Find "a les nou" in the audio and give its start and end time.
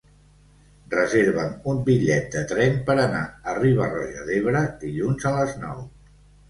5.31-5.89